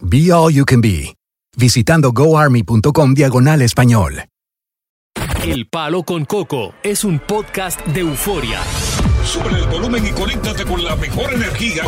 [0.00, 1.16] Be All You Can Be,
[1.56, 4.24] visitando goarmy.com diagonal español.
[5.42, 8.60] El Palo con Coco es un podcast de euforia.
[9.24, 11.82] Sube el volumen y conéctate con la mejor energía.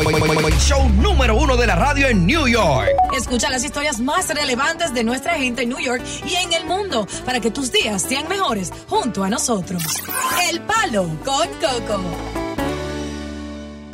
[0.58, 2.88] Show número uno de la radio en New York.
[3.14, 7.06] Escucha las historias más relevantes de nuestra gente en New York y en el mundo
[7.26, 9.82] para que tus días sean mejores junto a nosotros.
[10.50, 12.00] El Palo con Coco.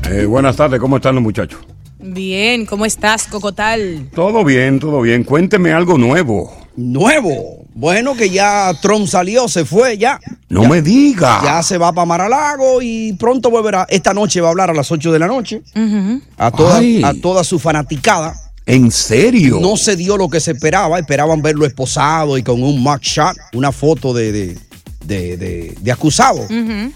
[0.09, 1.59] Eh, buenas tardes, ¿cómo están los muchachos?
[2.07, 4.09] Bien, ¿cómo estás, Cocotal?
[4.13, 5.23] Todo bien, todo bien.
[5.23, 6.55] Cuénteme algo nuevo.
[6.75, 7.65] Nuevo.
[7.73, 10.19] Bueno, que ya Trump salió, se fue ya.
[10.47, 11.41] No Ya- me diga.
[11.43, 13.87] Ya se va para Maralago y pronto volverá.
[13.89, 15.61] Esta noche va a hablar a las 8 de la noche.
[16.37, 17.01] A toda, Ay.
[17.03, 18.35] a toda su fanaticada.
[18.67, 19.59] ¿En serio?
[19.59, 20.99] No se dio lo que se esperaba.
[20.99, 24.57] Esperaban verlo esposado y con un mugshot, una foto de, de,
[25.07, 26.45] de- de- de acusado.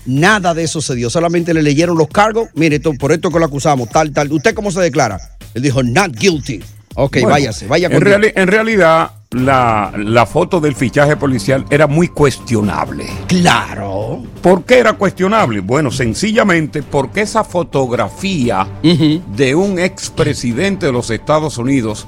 [0.06, 1.10] Nada de eso se dio.
[1.10, 2.50] Solamente le leyeron los cargos.
[2.56, 4.32] Mire, esto- por esto que lo acusamos, tal, tal.
[4.32, 5.20] ¿Usted cómo se declara?
[5.54, 6.60] Él dijo, not guilty.
[6.96, 11.86] Ok, Bueno, váyase, vaya en, reali- en realidad, la, la foto del fichaje policial era
[11.88, 13.06] muy cuestionable.
[13.28, 14.24] Claro.
[14.42, 15.62] ¿Por qué era cuestionable?
[15.62, 22.06] Bueno, sencillamente porque esa fotografía de un expresidente de los Estados Unidos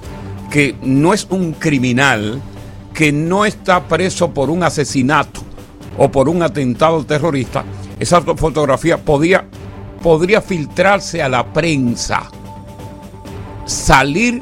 [0.49, 2.41] que no es un criminal,
[2.93, 5.41] que no está preso por un asesinato
[5.97, 7.63] o por un atentado terrorista,
[7.99, 9.45] esa fo- fotografía podía,
[10.01, 12.23] podría filtrarse a la prensa,
[13.65, 14.41] salir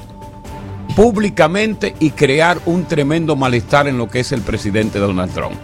[0.95, 5.55] públicamente y crear un tremendo malestar en lo que es el presidente Donald Trump.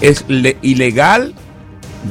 [0.00, 1.34] Es le- ilegal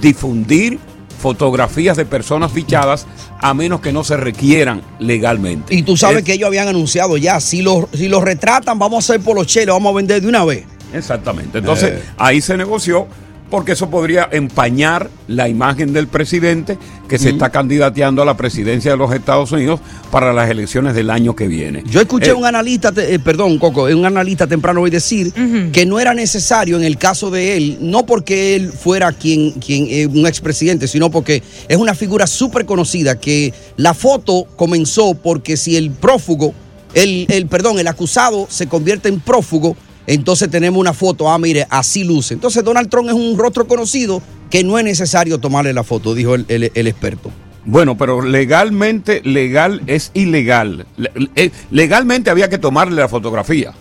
[0.02, 0.80] difundir
[1.22, 3.06] fotografías de personas fichadas
[3.42, 5.74] a menos que no se requieran legalmente.
[5.76, 9.10] Y tú sabes Es- que ellos habían anunciado ya, si los si los retratan, vamos
[9.10, 10.66] a hacer por los cheles, vamos a vender de una vez.
[10.96, 11.60] Exactamente.
[11.60, 12.04] Entonces, Eh.
[12.18, 13.08] ahí se negoció
[13.50, 18.90] porque eso podría empañar la imagen del presidente que se está candidateando a la presidencia
[18.92, 19.80] de los Estados Unidos
[20.10, 21.84] para las elecciones del año que viene.
[21.86, 25.32] Yo escuché Eh, un analista, te- eh, perdón, Coco, un analista temprano hoy decir
[25.72, 29.86] que no era necesario en el caso de él, no porque él fuera quien, quien
[29.92, 35.56] eh, un expresidente, sino porque es una figura súper conocida, que la foto comenzó porque
[35.56, 36.56] si el prófugo,
[36.96, 39.78] el, el, perdón, el acusado se convierte en prófugo,
[40.08, 42.34] entonces tenemos una foto, ah, mire, así luce.
[42.34, 46.36] Entonces Donald Trump es un rostro conocido que no es necesario tomarle la foto, dijo
[46.36, 46.46] el-
[46.76, 47.32] experto.
[47.66, 50.86] Bueno, pero legalmente, legal es ilegal.
[50.98, 53.74] Le- Legalmente había que tomarle la fotografía.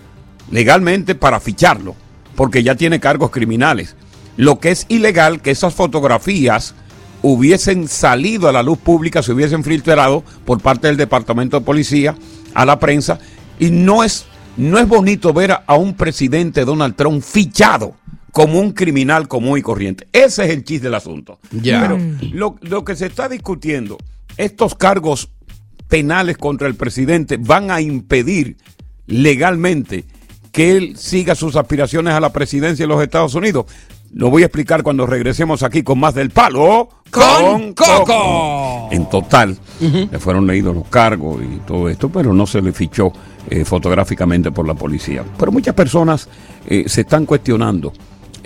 [0.50, 1.94] Legalmente para ficharlo,
[2.34, 3.94] porque ya tiene cargos criminales.
[4.36, 6.74] Lo que es ilegal, que esas fotografías
[7.22, 12.14] hubiesen salido a la luz pública, se hubiesen filtrado por parte del Departamento de Policía
[12.54, 13.18] a la prensa.
[13.58, 14.24] Y no es,
[14.56, 17.94] no es bonito ver a, un presidente Donald Trump fichado
[18.32, 20.08] como un criminal común y corriente.
[20.12, 21.38] Ese es el chiste del asunto.
[21.52, 21.80] Ya.
[21.82, 21.98] Pero
[22.32, 23.96] lo, lo que se está discutiendo,
[24.36, 25.30] estos cargos
[25.88, 28.56] penales contra el presidente van a impedir
[29.06, 30.04] legalmente
[30.50, 33.66] que él siga sus aspiraciones a la presidencia de los Estados Unidos.
[34.12, 38.88] Lo voy a explicar cuando regresemos aquí con más del palo Con Coco.
[38.92, 43.12] En total, le fueron leídos los cargos y todo esto, pero no se le fichó
[43.50, 45.24] eh, fotográficamente por la policía.
[45.38, 46.28] Pero muchas personas
[46.66, 47.92] eh, se están cuestionando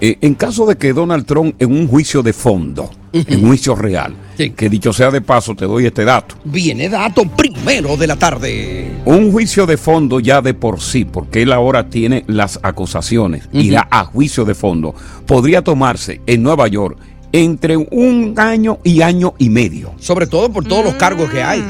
[0.01, 3.75] eh, en caso de que Donald Trump en un juicio de fondo, en un juicio
[3.75, 6.37] real, que dicho sea de paso, te doy este dato.
[6.45, 9.03] Viene dato primero de la tarde.
[9.05, 13.89] Un juicio de fondo ya de por sí, porque él ahora tiene las acusaciones, irá
[13.91, 14.95] a juicio de fondo,
[15.27, 16.97] podría tomarse en Nueva York
[17.33, 19.95] entre un año y año y medio.
[19.99, 21.65] Sobre todo por todos los cargos que hay.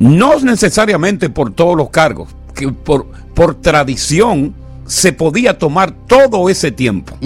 [0.00, 4.54] No necesariamente por todos los cargos, que por, por tradición
[4.86, 7.16] se podía tomar todo ese tiempo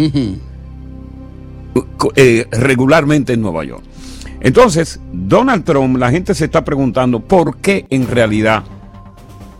[2.16, 3.82] eh, regularmente en Nueva York.
[4.40, 8.64] Entonces, Donald Trump, la gente se está preguntando por qué en realidad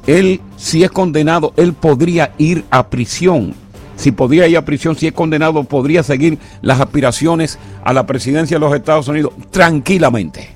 [0.07, 3.55] él, si es condenado, él podría ir a prisión.
[3.97, 8.57] Si podría ir a prisión, si es condenado, podría seguir las aspiraciones a la presidencia
[8.57, 10.51] de los Estados Unidos tranquilamente.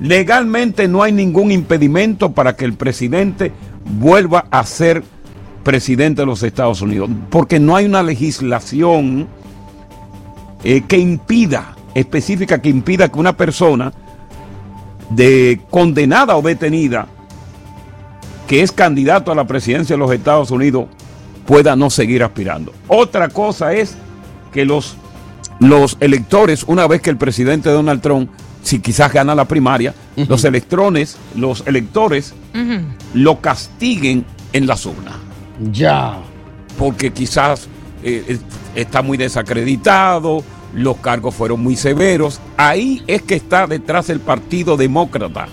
[0.00, 3.52] Legalmente no hay ningún impedimento para que el presidente
[3.86, 5.02] vuelva a ser
[5.62, 9.26] presidente de los Estados Unidos, porque no hay una legislación
[10.64, 13.92] eh, que impida, específica, que impida que una persona
[15.10, 17.06] de condenada o detenida
[18.46, 20.86] que es candidato a la presidencia de los Estados Unidos
[21.46, 22.72] pueda no seguir aspirando.
[22.88, 23.96] Otra cosa es
[24.52, 24.96] que los,
[25.58, 28.30] los electores, una vez que el presidente Donald Trump,
[28.66, 32.34] si quizás gana la primaria, los electrones, los electores
[33.14, 35.14] lo castiguen en las urnas.
[35.70, 36.18] Ya.
[36.76, 37.68] Porque quizás
[38.02, 38.38] eh,
[38.74, 40.42] está muy desacreditado,
[40.74, 42.40] los cargos fueron muy severos.
[42.56, 45.46] Ahí es que está detrás el Partido Demócrata,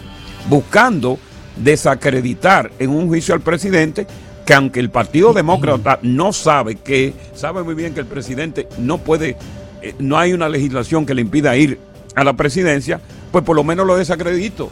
[0.50, 1.19] buscando
[1.56, 4.07] desacreditar en un juicio al presidente
[4.44, 8.98] que aunque el Partido Demócrata no sabe que, sabe muy bien que el presidente no
[8.98, 9.38] puede,
[9.83, 13.01] eh, no hay una legislación que le impida ir a la presidencia,
[13.31, 14.69] pues por lo menos lo desacredito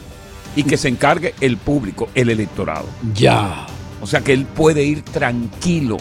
[0.55, 2.85] y que se encargue el público, el electorado.
[3.13, 3.65] Ya.
[4.01, 5.97] O sea que él puede ir tranquilo.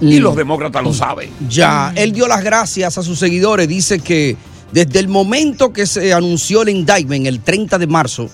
[0.00, 1.30] Y los demócratas lo saben.
[1.48, 3.66] Ya, él dio las gracias a sus seguidores.
[3.66, 4.36] Dice que
[4.70, 8.30] desde el momento que se anunció el indictment, el 30 de marzo,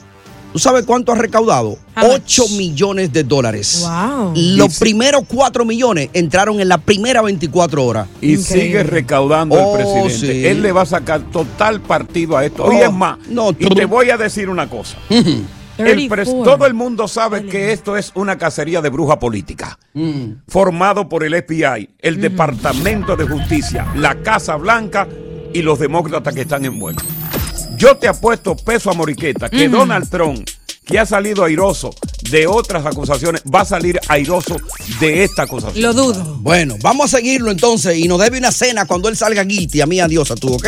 [0.54, 1.76] ¿tú sabes cuánto ha recaudado?
[2.00, 3.84] 8 millones de dólares.
[3.86, 4.32] Wow.
[4.36, 8.06] Los primeros 4 millones entraron en la primera 24 horas.
[8.20, 10.32] Y sigue recaudando Oh, el presidente.
[10.40, 10.46] sí.
[10.46, 12.62] Él le va a sacar total partido a esto.
[12.64, 14.96] Oh, Hoy es más, no, y te voy a decir una cosa.
[15.76, 16.44] El pres- 34.
[16.44, 19.76] todo el mundo sabe que esto es una cacería de bruja política,
[20.46, 25.08] formado por el FBI, el Departamento de Justicia, la Casa Blanca
[25.52, 27.04] y los demócratas que están envueltos.
[27.84, 30.48] Yo te apuesto peso a Moriqueta que Donald Trump,
[30.86, 31.90] que ha salido airoso
[32.30, 34.56] de otras acusaciones, va a salir airoso
[35.00, 35.82] de esta acusación.
[35.82, 36.38] Lo dudo.
[36.40, 39.82] Bueno, vamos a seguirlo entonces y nos debe una cena cuando él salga guilty.
[39.82, 40.66] A mí, adiós a tú, ¿ok?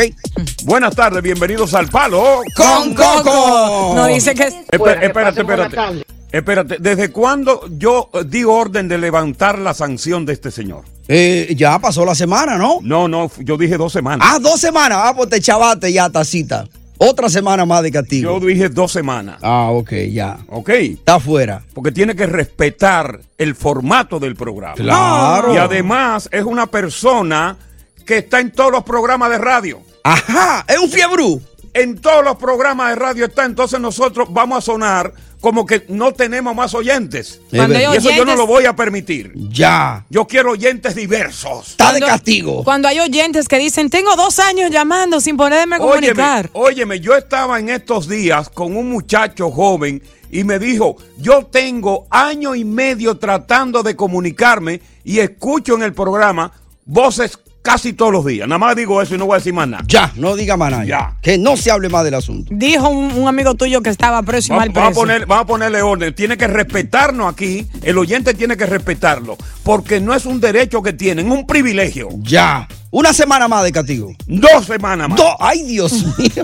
[0.65, 3.93] Buenas tardes, bienvenidos al Palo ¡Con Coco!
[3.95, 4.43] No dice que.
[4.71, 6.03] Espera- espérate, espérate.
[6.31, 10.83] Espérate, ¿desde cuándo yo eh, di orden de levantar la sanción de este señor?
[11.07, 12.77] Eh, ya pasó la semana, ¿no?
[12.83, 14.27] No, no, yo dije dos semanas.
[14.29, 14.99] Ah, dos semanas.
[15.01, 16.67] Ah, pues te chavaste ya, tacita.
[16.99, 18.39] Otra semana más de castigo.
[18.39, 19.37] Yo dije dos semanas.
[19.41, 20.37] Ah, ok, ya.
[20.47, 20.69] ¿Ok?
[20.69, 21.63] Está afuera.
[21.73, 24.75] Porque tiene que respetar el formato del programa.
[24.75, 25.53] Claro.
[25.53, 27.57] Y además es una persona
[28.05, 29.81] que está en todos los programas de radio.
[30.03, 31.41] Ajá, es un fiebrú.
[31.73, 36.13] En todos los programas de radio está, entonces nosotros vamos a sonar como que no
[36.13, 37.41] tenemos más oyentes.
[37.51, 39.33] Y eso yo no lo voy a permitir.
[39.35, 40.05] Ya.
[40.09, 41.69] Yo quiero oyentes diversos.
[41.69, 42.63] Está de castigo.
[42.63, 46.49] Cuando hay oyentes que dicen, tengo dos años llamando sin poderme Óyeme, comunicar.
[46.53, 52.07] óyeme, yo estaba en estos días con un muchacho joven y me dijo, yo tengo
[52.09, 56.51] año y medio tratando de comunicarme y escucho en el programa
[56.85, 58.47] voces casi todos los días.
[58.47, 59.83] Nada más digo eso y no voy a decir más nada.
[59.87, 60.85] Ya, no diga más nada.
[60.85, 61.17] Ya.
[61.21, 62.49] Que no se hable más del asunto.
[62.55, 65.01] Dijo un, un amigo tuyo que estaba preso y Va- mal Vamos a, preso.
[65.01, 66.15] poner, vamos a ponerle orden.
[66.15, 67.67] Tiene que respetarnos aquí.
[67.83, 69.35] El oyente tiene que respetarlo.
[69.63, 72.07] Porque no es un derecho que tienen, un privilegio.
[72.21, 72.69] Ya.
[72.89, 74.13] Una semana más de castigo.
[74.25, 75.17] Dos semanas más.
[75.17, 76.43] Do- Ay, Dios mío.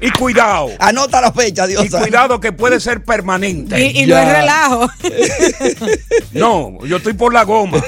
[0.00, 0.68] Y cuidado.
[0.78, 1.86] Anota la fecha, Dios.
[1.86, 3.80] Y cuidado que puede ser permanente.
[3.86, 4.88] Y, y no es relajo.
[6.32, 7.82] No, yo estoy por la goma.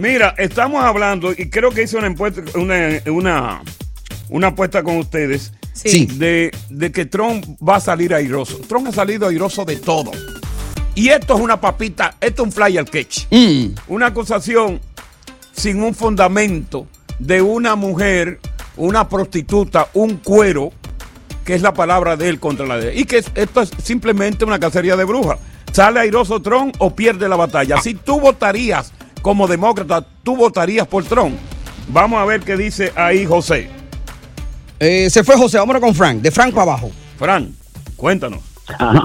[0.00, 3.62] Mira, estamos hablando, y creo que hice una, encuesta- una, una,
[4.28, 6.06] una apuesta con ustedes Sí.
[6.06, 8.58] de, de que Trump va a salir airoso.
[8.66, 10.10] Trump ha salido airoso de todo.
[10.96, 13.26] Y esto es una papita, esto es un fly al catch.
[13.30, 13.66] Mm.
[13.88, 14.80] Una acusación
[15.56, 16.86] sin un fundamento
[17.18, 18.40] de una mujer,
[18.76, 20.70] una prostituta, un cuero,
[21.44, 22.98] que es la palabra de él contra la de él.
[23.00, 25.38] Y que es- esto es simplemente una cacería de brujas.
[25.72, 27.78] ¿Sale airoso Trump o pierde la batalla?
[27.80, 31.36] Si tú votarías como demócrata, tú votarías por Trump.
[31.88, 33.70] Vamos a ver qué dice ahí José.
[34.78, 36.20] Eh, se fue José, vámonos con Frank.
[36.20, 36.90] De Frank para abajo.
[37.18, 37.54] Fran,
[37.96, 38.40] cuéntanos.
[38.78, 39.04] Ajá.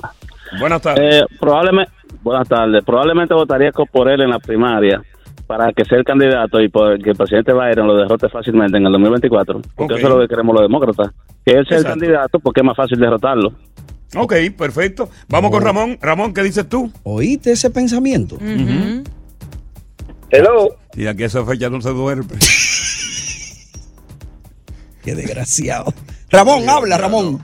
[0.60, 1.22] Buenas tardes.
[1.22, 1.92] Eh, probablemente,
[2.24, 2.84] buenas tardes.
[2.84, 5.02] Probablemente votaría por él en la primaria
[5.52, 8.86] para que sea el candidato y por que el presidente Biden lo derrote fácilmente en
[8.86, 11.10] el 2024, porque eso es lo que queremos los demócratas,
[11.46, 13.52] que él sea el candidato porque es más fácil derrotarlo.
[14.16, 15.10] Ok, perfecto.
[15.28, 15.98] Vamos con Ramón.
[16.02, 16.90] Ramón, ¿qué dices tú?
[17.04, 18.38] ¿Oíste ese pensamiento?
[20.30, 20.70] Hello.
[20.96, 22.24] Y aquí esa fecha no se duerme.
[25.04, 25.94] Qué desgraciado.
[26.30, 27.40] Ramón, habla, Ramón.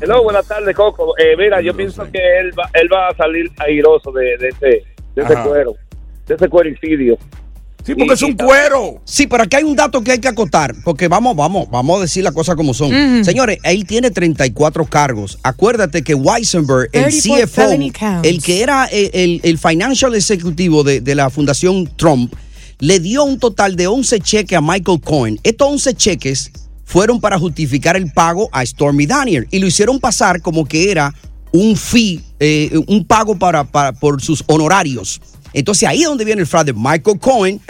[0.00, 1.12] Hello, buenas tardes, Coco.
[1.18, 4.84] Eh, mira, yo pienso que él va, él va a salir airoso de, de ese,
[5.14, 5.74] de ese cuero,
[6.26, 7.18] de ese cuericidio.
[7.84, 9.00] Sí, porque es un cuero.
[9.04, 12.00] Sí, pero aquí hay un dato que hay que acotar, porque vamos, vamos, vamos a
[12.02, 12.90] decir las cosas como son.
[13.24, 15.38] Señores, él tiene 34 cargos.
[15.44, 17.62] Acuérdate que Weisenberg, el 34 CFO,
[18.24, 22.34] el que era el, el- el financial ejecutivo de, de la Fundación Trump,
[22.80, 25.38] le dio un total de 11 cheques a Michael Cohen.
[25.44, 26.50] Estos 11 cheques
[26.84, 31.14] fueron para justificar el pago a Stormy Daniel y lo hicieron pasar como que era
[31.52, 35.20] un fee, eh, un pago para, para- por sus honorarios.
[35.58, 36.74] Entonces ahí es donde viene el fraude.
[36.74, 37.60] Michael Cohen,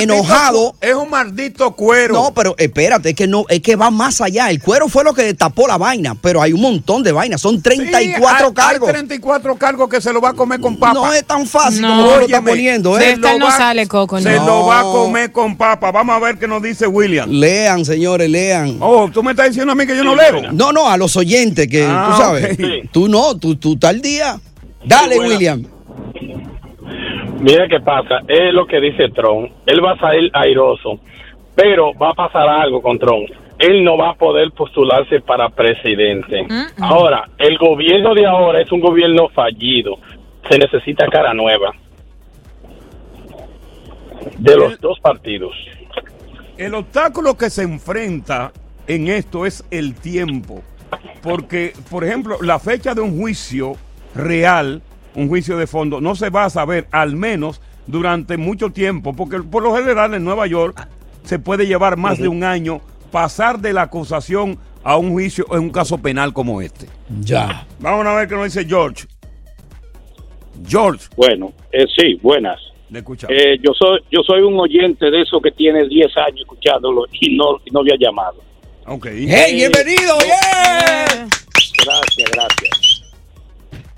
[0.00, 0.70] enojado.
[0.72, 2.14] cu- Es un maldito cuero.
[2.14, 4.48] No, pero espérate, es que no, es que va más allá.
[4.50, 7.40] El cuero fue lo que destapó la vaina, pero hay un montón de vainas.
[7.40, 8.88] Son 34 hay- cargos.
[8.88, 10.94] Hay 34 cargos que se lo va a comer con papa.
[10.94, 11.88] No es tan fácil No.
[11.88, 13.12] como tú lo estás Óyeme, poniendo, De ¿eh?
[13.12, 14.46] esta lo no va- sale, Coco, Se no.
[14.46, 15.92] lo va a comer con papa.
[15.92, 17.28] Vamos a ver qué nos dice William.
[17.30, 18.78] Lean, señores, lean.
[18.80, 20.50] Oh, tú me estás diciendo a mí que yo no leo.
[20.52, 22.52] No, no, a los oyentes que Ah, tú sabes.
[22.54, 22.90] ok.
[22.90, 24.40] Tú no, tú, tú tal día.
[24.86, 25.18] Dale.
[25.18, 25.64] William.
[27.44, 29.52] Mira qué pasa, es lo que dice Trump.
[29.66, 30.98] Él va a salir airoso,
[31.54, 33.28] pero va a pasar algo con Trump.
[33.58, 36.46] Él no va a poder postularse para presidente.
[36.80, 39.98] Ahora, el gobierno de ahora es un gobierno fallido.
[40.48, 41.74] Se necesita cara nueva.
[44.38, 45.52] De los dos partidos.
[46.56, 48.52] El obstáculo que se enfrenta
[48.86, 50.62] en esto es el tiempo.
[51.22, 53.74] Porque, por ejemplo, la fecha de un juicio
[54.14, 54.80] real,
[55.14, 59.14] un juicio de fondo, no se va a saber al menos durante mucho tiempo.
[59.14, 60.88] Porque por lo general en Nueva York
[61.24, 62.80] se puede llevar más de un año
[63.10, 66.86] pasar de la acusación a un juicio en un caso penal como este.
[67.20, 67.66] Ya.
[67.78, 69.06] Vamos a ver qué nos dice George.
[70.66, 71.08] George.
[71.16, 72.60] Bueno, eh, sí, buenas.
[72.90, 73.36] Le escuchamos.
[73.36, 77.36] Eh, yo soy yo soy un oyente de eso que tiene 10 años escuchándolo y
[77.36, 78.36] no, y no había llamado.
[78.86, 79.06] Ok.
[79.10, 80.18] ¡Hey, bienvenido!
[80.20, 81.26] ¡Yeah!
[81.84, 82.83] Gracias, gracias.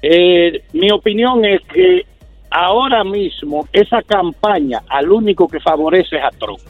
[0.02, 2.04] Eh, mi opinión es que
[2.50, 6.60] ahora mismo esa campaña al único que favorece es a Trump.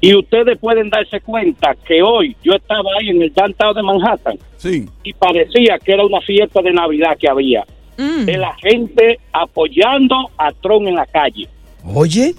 [0.00, 4.38] Y ustedes pueden darse cuenta que hoy yo estaba ahí en el downtown de Manhattan
[4.56, 4.88] Sí.
[5.04, 7.64] y parecía que era una fiesta de Navidad que había.
[7.98, 11.46] De la gente apoyando a Trump en la calle.
[11.84, 12.34] Oye.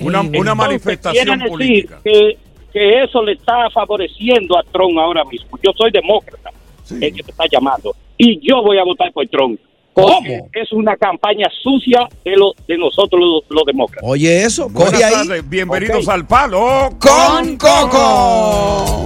[0.00, 2.00] Una, una Entonces, manifestación quiere decir política.
[2.02, 2.38] Que,
[2.72, 5.56] que eso le está favoreciendo a Trump ahora mismo.
[5.62, 6.50] Yo soy demócrata,
[6.90, 7.94] el que te está llamando.
[8.22, 9.58] Y yo voy a votar por Trump.
[9.94, 14.08] Porque es una campaña sucia de, lo, de nosotros los, los demócratas.
[14.08, 15.10] Oye, eso, coge ahí.
[15.10, 19.04] tardes, bienvenidos al Palo Con Coco.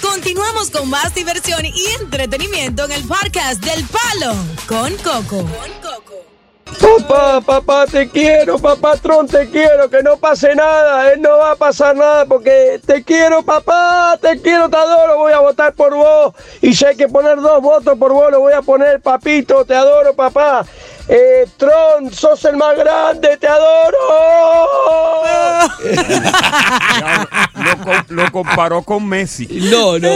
[0.00, 4.34] Continuamos con más diversión y entretenimiento en el podcast del Palo
[4.66, 5.46] con Coco.
[6.78, 11.52] Papá, papá, te quiero, papá Tron, te quiero, que no pase nada, él no va
[11.52, 15.94] a pasar nada porque te quiero, papá, te quiero, te adoro, voy a votar por
[15.94, 19.64] vos y si hay que poner dos votos por vos, lo voy a poner, papito,
[19.64, 20.64] te adoro, papá.
[21.12, 23.98] Eh, Tron, sos el más grande, te adoro.
[27.56, 29.46] lo, com- lo comparó con Messi.
[29.72, 30.08] No, no.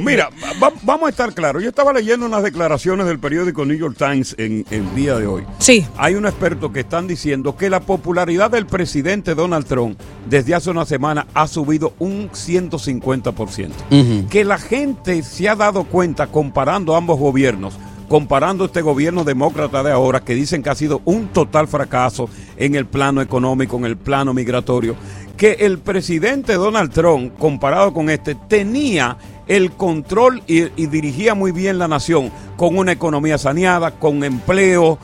[0.00, 0.28] Mira,
[0.62, 1.62] va- vamos a estar claros.
[1.62, 5.44] Yo estaba leyendo unas declaraciones del periódico New York Times en el día de hoy.
[5.58, 5.86] Sí.
[5.96, 10.68] Hay unos expertos que están diciendo que la popularidad del presidente Donald Trump desde hace
[10.70, 14.28] una semana ha subido un 150%.
[14.28, 17.74] Que la gente se ha dado cuenta comparando ambos gobiernos
[18.08, 22.74] comparando este gobierno demócrata de ahora, que dicen que ha sido un total fracaso en
[22.74, 24.96] el plano económico, en el plano migratorio,
[25.36, 31.78] que el presidente Donald Trump, comparado con este, tenía el control y, dirigía muy bien
[31.78, 34.98] la nación, con una economía saneada, con empleo,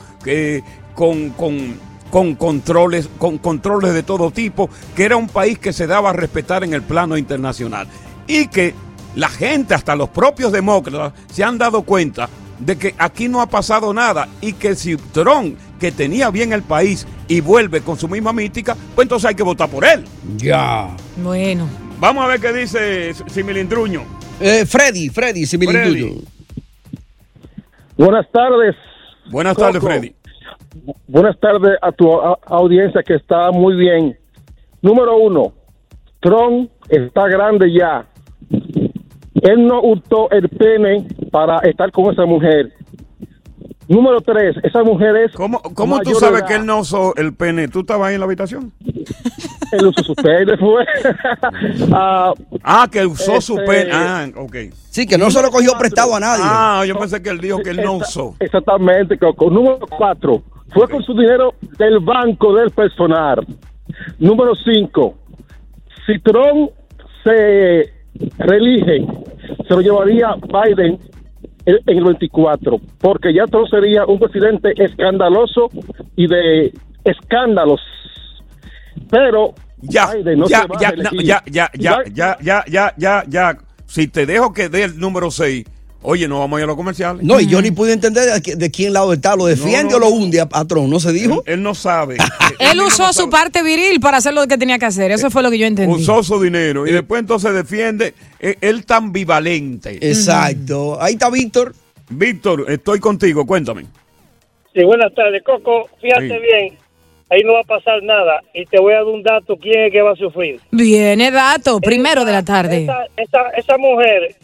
[0.93, 6.13] con controles, con controles de todo tipo, que era un país que se daba a
[6.13, 7.87] respetar en el plano internacional.
[8.27, 8.73] Y que
[9.15, 13.47] la gente, hasta los propios demócratas, se han dado cuenta de que aquí no ha
[13.47, 18.07] pasado nada y que si Trump, que tenía bien el país y vuelve con su
[18.07, 20.03] misma mística, pues entonces hay que votar por él.
[20.37, 20.87] Ya.
[21.17, 21.67] Bueno.
[21.99, 24.03] Vamos a ver qué dice Similindruño.
[24.39, 25.99] Eh, Freddy, Freddy, si me Freddy.
[26.01, 26.21] intuyo.
[27.97, 28.75] Buenas tardes.
[29.31, 29.81] Buenas tardes.
[29.81, 30.13] Freddy.
[31.07, 34.17] Buenas tardes a tu a- audiencia que está muy bien.
[34.81, 35.53] Número uno,
[36.19, 38.05] Trump está grande ya.
[39.49, 42.71] Él no usó el pene para estar con esa mujer.
[43.87, 45.31] Número tres, esa mujer es.
[45.33, 46.47] ¿Cómo, cómo tú sabes edad.
[46.47, 47.67] que él no usó el pene?
[47.67, 48.73] ¿Tú estabas ahí en la habitación?
[49.71, 50.83] Él usó su pene, fue.
[51.93, 52.33] Ah,
[52.63, 53.91] Ah, que usó su Este- pene.
[53.93, 54.55] Ah, ok.
[54.89, 56.43] Sí, que no se lo cogió prestado a nadie.
[56.45, 58.35] Ah, yo pensé que él dijo que él no usó.
[58.39, 59.51] Exactamente, Coco.
[59.51, 60.41] Número cuatro,
[60.73, 63.45] fue con su dinero del banco del personal.
[64.17, 65.13] Número cinco,
[66.07, 66.71] si Trump
[67.23, 67.93] se
[68.39, 69.05] reelige,
[69.67, 70.99] se lo llevaría Biden
[71.65, 75.69] en en el 24, porque ya Trump sería un presidente escandaloso
[76.15, 76.71] y de
[77.03, 77.81] escándalos.
[79.09, 82.63] Pero Ya, Biden no ya, se va a ya, no, ya, ya, ya, ya, ya,
[82.67, 83.57] ya, ya, ya.
[83.85, 85.65] Si te dejo que dé el número 6,
[86.05, 87.23] oye, no vamos a ir a los comerciales.
[87.23, 89.35] No, y yo ni pude entender de, qui- de quién lado está.
[89.35, 90.87] ¿Lo defiende No, no, o lo hunde a, a Trump?
[90.89, 91.43] ¿No se dijo?
[91.45, 92.17] Él, él no sabe.
[92.59, 95.11] Él usó su parte viril para hacer lo que tenía que hacer.
[95.11, 95.93] Eso fue lo que yo entendí.
[95.93, 98.13] Usó su dinero y después entonces defiende.
[98.39, 99.97] eh, Él tan ambivalente.
[100.09, 100.97] Exacto.
[101.01, 101.73] Ahí está Víctor.
[102.09, 103.85] Víctor, estoy contigo, cuéntame.
[104.73, 105.89] Sí, buenas tardes, Coco.
[106.01, 106.35] Fíjate Sí.
[106.41, 106.77] bien,
[107.29, 108.41] ahí no va a pasar nada.
[108.53, 110.59] Y te voy a dar un dato, ¿quién es que va a sufrir?
[110.71, 112.83] Viene dato, primero de la tarde.
[112.83, 114.35] Esa, esa, esa mujer,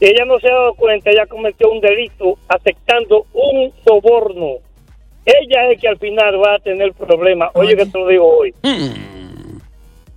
[0.00, 4.56] ella no se ha dado cuenta, ella cometió un delito aceptando un soborno.
[5.24, 7.50] Ella es que al final va a tener problemas.
[7.54, 8.54] Oye, que te lo digo hoy.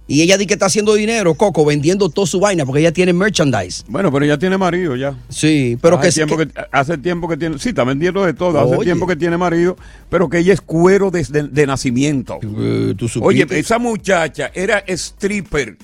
[0.05, 3.13] Y ella dice que está haciendo dinero, Coco, vendiendo toda su vaina, porque ella tiene
[3.13, 3.83] merchandise.
[3.87, 5.15] Bueno, pero ella tiene marido ya.
[5.29, 8.33] Sí, pero hace que, tiempo que- que, hace tiempo que tiene, sí, está vendiendo de
[8.33, 9.77] todo, hace tiempo que tiene marido,
[10.09, 12.39] pero que ella es cuero desde de nacimiento.
[12.43, 15.77] Eh, ¿tú Oye, esa muchacha era stripper,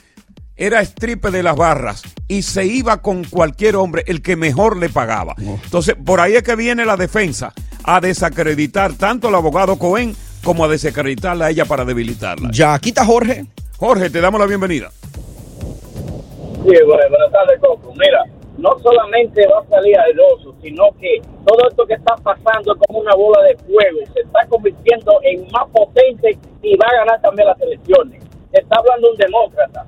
[0.59, 4.89] era stripper de las barras y se iba con cualquier hombre, el que mejor le
[4.89, 5.33] pagaba.
[5.37, 7.53] Entonces, por ahí es que viene la defensa
[7.85, 10.13] a desacreditar tanto al abogado Cohen
[10.43, 12.49] como a desacreditarla a ella para debilitarla.
[12.51, 13.45] Ya, aquí está Jorge.
[13.77, 14.91] Jorge, te damos la bienvenida.
[14.91, 17.93] Sí, bueno, buenas tardes, Coco.
[17.97, 18.25] Mira,
[18.57, 22.99] no solamente va a salir airoso, sino que todo esto que está pasando es como
[22.99, 23.99] una bola de fuego.
[24.13, 28.21] Se está convirtiendo en más potente y va a ganar también las elecciones.
[28.51, 29.85] Está hablando un demócrata.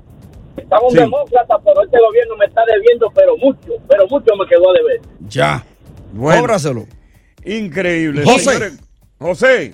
[0.58, 0.98] Está un Sí.
[0.98, 5.02] demócrata, pero este gobierno me está debiendo, pero mucho, pero mucho me quedó a deber.
[5.28, 5.64] Ya.
[6.14, 6.42] Bueno.
[6.42, 6.86] Cóbraselo.
[7.46, 8.24] Increíble.
[8.24, 8.40] José.
[8.52, 8.80] Señores,
[9.20, 9.74] José,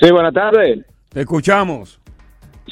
[0.00, 0.84] Sí, buenas tardes.
[1.08, 1.98] te escuchamos.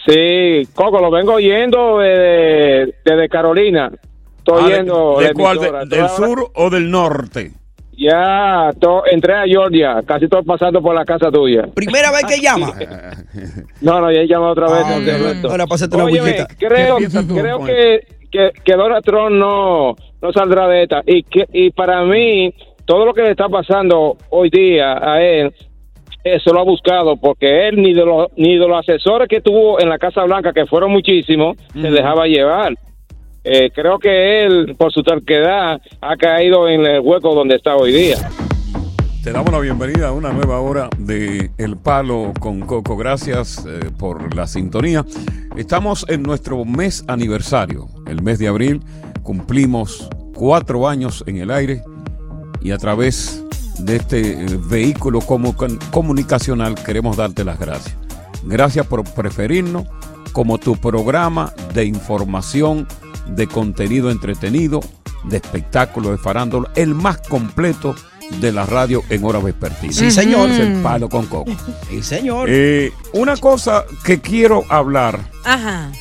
[0.06, 3.90] Sí, Coco, lo vengo oyendo desde, desde Carolina.
[4.38, 5.16] Estoy Ah, de- yendo.
[5.20, 5.56] ¿De, cuál?
[5.56, 5.78] emisora.
[5.78, 7.52] ¿De- Estoy ¿Del sur o del norte?
[7.96, 11.66] Ya, to- entré a Georgia, casi estoy pasando por la casa tuya.
[11.74, 12.72] Primera vez que llama.
[13.80, 14.82] No, no, ya he llamado otra vez.
[14.86, 15.50] Ah, no.
[15.50, 17.68] Ahora, pásate una Óyeme, creo, ¿Qué piensas tú, creo Juan?
[17.68, 21.02] que, que, que Donald Trump no, no saldrá de esta.
[21.06, 22.54] Y, que, y para mí,
[22.84, 25.52] todo lo que le está pasando hoy día a él,
[26.24, 29.78] eso lo ha buscado, porque él ni de los, ni de los asesores que tuvo
[29.80, 32.74] en la Casa Blanca, que fueron muchísimos, se dejaba llevar.
[33.44, 37.92] Eh, creo que él, por su terquedad, ha caído en el hueco donde está hoy
[37.92, 38.30] día.
[39.22, 42.96] Te damos la bienvenida a una nueva hora de El Palo con Coco.
[42.96, 45.04] Gracias eh, por la sintonía.
[45.56, 48.80] Estamos en nuestro mes aniversario, el mes de abril.
[49.22, 51.82] Cumplimos cuatro años en el aire
[52.62, 53.44] y a través
[53.78, 57.96] de este eh, vehículo comu- comunicacional queremos darte las gracias.
[58.42, 59.84] Gracias por preferirnos
[60.32, 62.86] como tu programa de información,
[63.28, 64.80] de contenido entretenido,
[65.24, 67.94] de espectáculo, de farándula, el más completo
[68.40, 69.92] de la radio en hora vespertina.
[69.92, 70.50] Sí, señor.
[70.50, 71.52] Es el palo con coco.
[71.90, 72.48] Sí, señor.
[72.50, 75.92] Eh, una cosa que quiero hablar Ajá.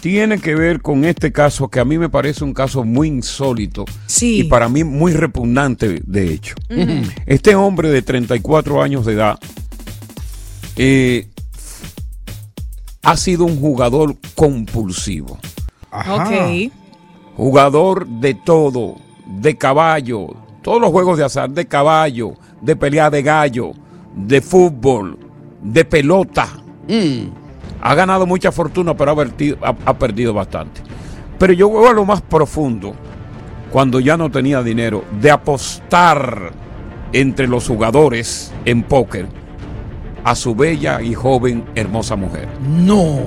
[0.00, 3.84] tiene que ver con este caso que a mí me parece un caso muy insólito
[4.06, 4.40] Sí.
[4.40, 6.54] y para mí muy repugnante de hecho.
[7.26, 9.38] Este hombre de 34 años de edad
[10.76, 11.28] eh,
[13.02, 15.38] ha sido un jugador compulsivo,
[16.08, 16.72] Ok.
[17.36, 20.28] jugador de todo, de caballo,
[20.62, 23.72] todos los juegos de azar, de caballo, de pelea de gallo,
[24.14, 25.18] de fútbol,
[25.62, 26.48] de pelota.
[27.80, 30.80] Ha ganado mucha fortuna, pero ha, vertido- ha- ha perdido bastante.
[31.38, 32.94] Pero yo voy a lo más profundo,
[33.70, 36.50] cuando ya no tenía dinero, de apostar
[37.12, 39.26] entre los jugadores en póker
[40.24, 42.48] a su bella y joven, hermosa mujer.
[42.68, 43.20] No.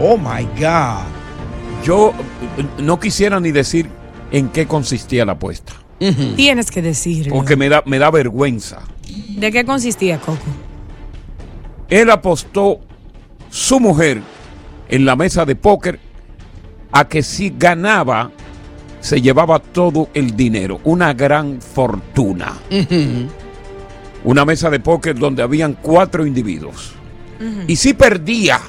[0.00, 1.04] Oh my God.
[1.84, 2.12] Yo
[2.78, 3.88] no quisiera ni decir
[4.32, 5.72] en qué consistía la apuesta,
[6.36, 7.34] Tienes que decirlo.
[7.34, 8.80] porque me da, me da vergüenza.
[9.36, 10.38] ¿De qué consistía, Coco?
[11.88, 12.80] Él apostó
[13.50, 14.22] su mujer
[14.88, 15.98] en la mesa de póker
[16.92, 18.30] a que si ganaba
[19.00, 22.52] se llevaba todo el dinero, una gran fortuna.
[24.24, 26.92] Una mesa de póker donde habían cuatro individuos.
[27.66, 28.60] Y si perdía,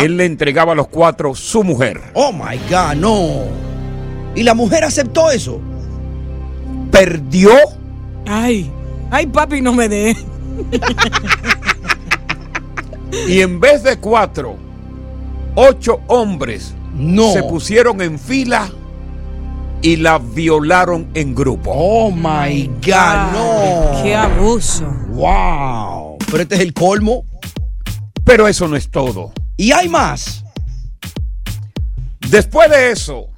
[0.00, 2.00] él le entregaba a los cuatro su mujer.
[2.14, 3.28] Oh my God, no.
[4.34, 5.60] ¿Y la mujer aceptó eso?
[6.90, 7.50] perdió.
[8.26, 8.70] Ay,
[9.10, 10.16] ay, papi, no me dé.
[13.28, 14.56] Y en vez de cuatro,
[15.54, 17.32] ocho hombres No.
[17.32, 18.70] se pusieron en fila
[19.82, 21.70] y la violaron en grupo.
[21.74, 24.02] Oh my God, no.
[24.02, 24.84] Qué abuso.
[25.10, 26.18] Wow.
[26.30, 27.24] Pero este es el colmo.
[28.24, 29.32] Pero eso no es todo.
[29.56, 30.44] Y hay más.
[32.30, 33.28] Después de eso,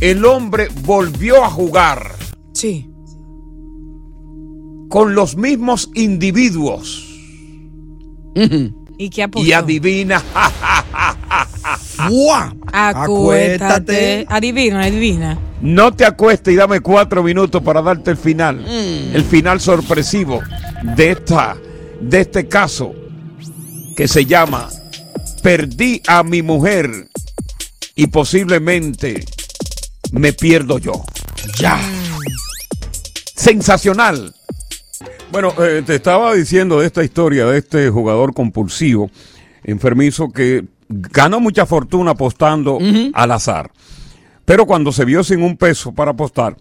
[0.00, 2.12] el hombre volvió a jugar
[2.52, 2.88] Sí.
[4.88, 7.08] con los mismos individuos.
[8.98, 9.46] ¿Y qué apostó?
[9.48, 10.20] Y adivina,
[12.08, 12.54] ¡Fua!
[12.72, 14.26] Acuéstate.
[14.28, 15.38] Adivina, adivina.
[15.60, 18.64] no te acuestes y dame cuatro minutos para darte el final.
[18.66, 20.40] El final sorpresivo
[20.96, 21.56] de, esta,
[22.00, 22.94] de este caso
[24.02, 24.68] que se llama
[25.44, 27.06] Perdí a mi mujer
[27.94, 29.24] y posiblemente
[30.10, 31.04] me pierdo yo.
[31.56, 31.78] Ya.
[33.36, 34.34] Sensacional.
[35.30, 39.08] Bueno, eh, te estaba diciendo de esta historia de este jugador compulsivo,
[39.62, 42.80] enfermizo, que ganó mucha fortuna apostando
[43.14, 43.70] al azar.
[44.44, 46.56] Pero cuando se vio sin un peso para apostar,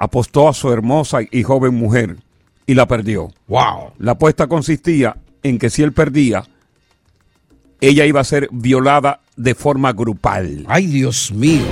[0.00, 2.16] apostó a su hermosa y joven mujer
[2.66, 3.28] y la perdió.
[3.46, 3.92] Wow.
[4.00, 6.42] La apuesta consistía en que si él perdía,
[7.80, 10.64] ella iba a ser violada de forma grupal.
[10.68, 11.64] Ay, Dios mío.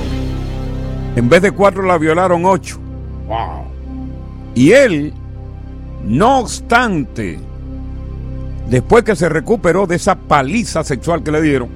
[1.17, 2.79] En vez de cuatro la violaron ocho.
[3.27, 3.65] Wow.
[4.55, 5.13] Y él,
[6.05, 7.39] no obstante,
[8.69, 11.69] después que se recuperó de esa paliza sexual que le dieron,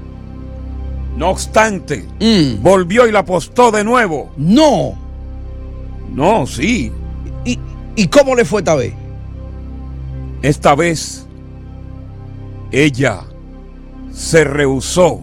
[1.17, 2.07] no obstante,
[2.61, 4.31] volvió y la apostó de nuevo.
[4.37, 4.55] Mm.
[4.55, 4.95] No.
[6.15, 6.93] No, sí.
[7.45, 7.59] ¿Y,
[7.97, 8.95] ¿Y cómo le fue esta vez?
[10.43, 11.27] Esta vez,
[12.71, 13.25] ella
[14.13, 15.23] se rehusó.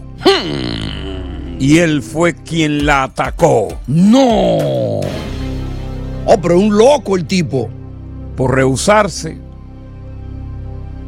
[1.58, 3.68] Y él fue quien la atacó.
[3.86, 5.00] No.
[6.28, 7.70] Oh, pero un loco el tipo.
[8.36, 9.38] Por rehusarse,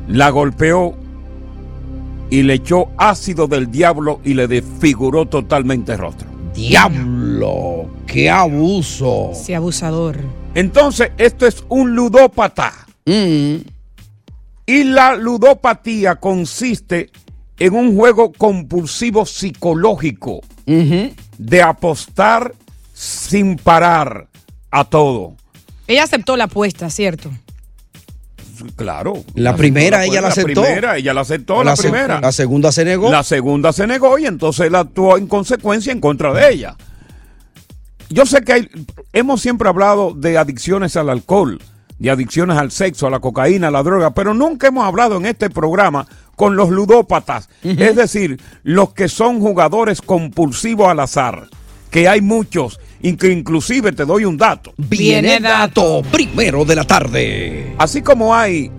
[0.08, 0.94] la golpeó
[2.30, 6.28] y le echó ácido del diablo y le desfiguró totalmente el rostro.
[6.54, 7.90] Diablo.
[8.06, 9.32] Qué abuso.
[9.34, 10.16] Sí, abusador.
[10.54, 12.72] Entonces, esto es un ludópata.
[13.04, 13.64] Y
[14.84, 17.10] la ludopatía consiste
[17.58, 22.54] en un juego compulsivo psicológico de apostar
[22.92, 24.28] sin parar
[24.70, 25.34] a todo.
[25.86, 27.30] Ella aceptó la apuesta, ¿cierto?
[28.76, 29.24] Claro.
[29.34, 30.62] La primera ella la aceptó.
[30.62, 32.20] primera, ella la aceptó, la, La se- primera.
[32.20, 33.10] la segunda se negó.
[33.10, 36.76] La segunda se negó y entonces él actuó en consecuencia en contra de ella.
[38.10, 38.68] Yo sé que hay-
[39.12, 41.60] hemos siempre hablado de adicciones al alcohol,
[41.98, 45.26] de adicciones al sexo, a la cocaína, a la droga, pero nunca hemos hablado en
[45.26, 46.06] este programa
[46.38, 51.48] con los ludópatas, es decir, los que son jugadores compulsivos al azar,
[51.90, 54.72] que hay muchos, y que inclusive te doy un dato.
[54.76, 57.74] Viene dato primero de la tarde.
[57.76, 58.70] Así como hay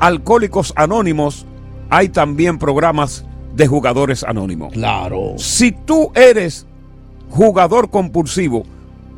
[0.00, 1.46] alcohólicos anónimos,
[1.88, 4.74] hay también programas de jugadores anónimos.
[4.74, 5.32] Claro.
[5.38, 6.66] Si tú eres
[7.30, 8.66] jugador compulsivo,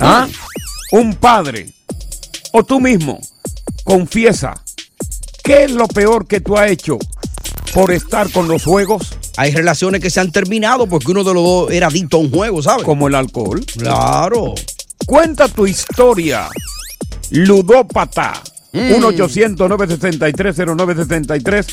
[0.00, 0.26] ¿ah?
[0.92, 1.72] un padre,
[2.52, 3.20] o tú mismo.
[3.84, 4.54] Confiesa,
[5.42, 6.98] ¿qué es lo peor que tú has hecho
[7.72, 9.18] por estar con los juegos?
[9.38, 12.30] Hay relaciones que se han terminado porque uno de los dos era adicto a un
[12.30, 12.84] juego, ¿sabes?
[12.84, 13.64] Como el alcohol.
[13.78, 14.54] Claro.
[15.06, 16.48] Cuenta tu historia.
[17.30, 18.42] Ludópata.
[18.72, 18.78] Mm.
[18.78, 21.66] 1-800-963-0963.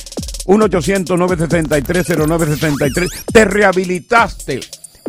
[0.46, 3.10] 1-800-963-0963.
[3.32, 4.60] Te rehabilitaste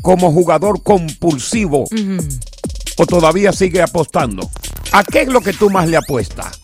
[0.02, 1.86] como jugador compulsivo
[2.98, 4.48] o todavía sigue apostando.
[4.92, 6.58] ¿A qué es lo que tú más le apuestas?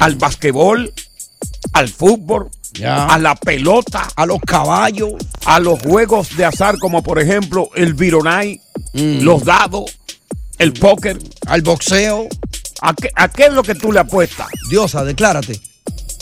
[0.00, 0.92] ¿Al basquetbol?
[1.72, 2.50] ¿Al fútbol?
[2.84, 4.08] ¿A la pelota?
[4.16, 5.14] A los caballos.
[5.44, 8.60] ¿A los juegos de azar como por ejemplo el Vironai?
[8.92, 9.98] ¿Los dados?
[10.58, 11.18] ¿El póker?
[11.46, 12.28] Al boxeo.
[12.80, 14.48] ¿A qué, a qué es lo que tú le apuestas?
[14.68, 15.60] Diosa, declárate.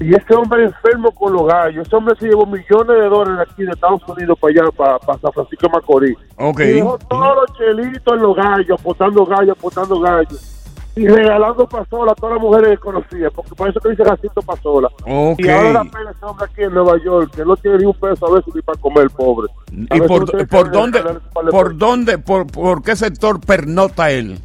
[0.00, 1.86] Y ese hombre enfermo con los gallos.
[1.86, 5.18] Ese hombre se llevó millones de dólares aquí de Estados Unidos para allá, para, para
[5.20, 6.16] San Francisco de Macorís.
[6.38, 6.60] Ok.
[6.60, 10.59] Y dejó todos los chelitos en los gallos, apostando gallos, apostando gallos.
[11.00, 14.42] Y regalando pasola a todas las mujeres que conocía, porque por eso que dice Jacinto
[14.42, 14.88] Pasola.
[15.06, 15.40] Ok.
[15.40, 17.94] Y ahora la pena ese hombre aquí en Nueva York, que no tiene ni un
[17.94, 19.48] peso a veces ni para comer, pobre.
[19.88, 21.02] A ¿Y por, dónde,
[21.50, 24.38] por dónde, por, por qué sector pernota él?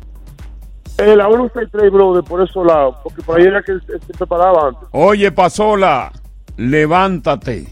[0.98, 4.70] Eh, la 163, brother, por esos lados, porque por ahí era que él se preparaba
[4.70, 4.88] antes.
[4.91, 6.13] Oye, Pasola,
[6.56, 7.68] levántate.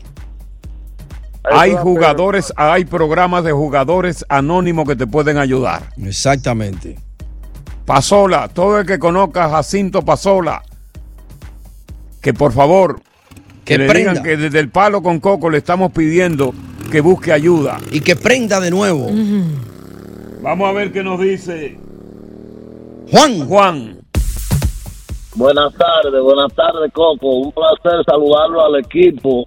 [1.45, 5.83] Hay jugadores, hay programas de jugadores anónimos que te pueden ayudar.
[5.97, 6.97] Exactamente.
[7.85, 10.61] Pasola, todo el que conozca a Jacinto Pasola,
[12.21, 12.99] que por favor,
[13.65, 14.11] que, Que le prenda.
[14.11, 16.53] digan que desde el palo con coco le estamos pidiendo
[16.91, 17.77] que busque ayuda.
[17.91, 19.07] Y que prenda de nuevo.
[20.41, 21.77] Vamos a ver qué nos dice
[23.11, 23.47] Juan.
[23.47, 23.97] Juan.
[25.35, 27.27] Buenas tardes, buenas tardes, Coco.
[27.39, 29.45] Un placer saludarlo al equipo.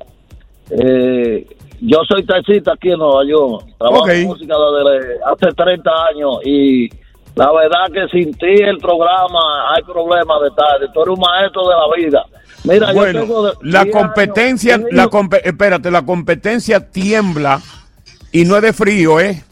[0.71, 1.47] Eh,
[1.81, 3.67] yo soy taxista aquí en Nueva York.
[3.79, 6.89] Trabajo en música desde hace 30 años y
[7.37, 10.87] la verdad que sin ti el programa hay problemas de tarde.
[10.93, 12.25] Tú eres un maestro de la vida.
[12.65, 15.09] Mira, yo tengo de- la 10 competencia, años, la
[15.45, 17.61] espérate, la competencia tiembla
[18.33, 19.43] y no es de frío, ¿eh?